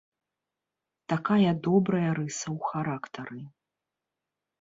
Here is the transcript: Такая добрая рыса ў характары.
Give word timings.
Такая 1.11 1.51
добрая 1.67 2.11
рыса 2.19 2.47
ў 2.55 2.71
характары. 2.71 3.39